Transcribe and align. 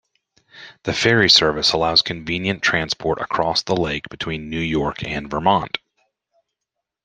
The 0.81 0.93
ferry 0.93 1.29
service 1.29 1.73
allows 1.73 2.01
convenient 2.01 2.63
transport 2.63 3.21
across 3.21 3.61
the 3.61 3.75
lake 3.75 4.09
between 4.09 4.49
New 4.49 4.57
York 4.57 5.03
and 5.03 5.29
Vermont. 5.29 5.77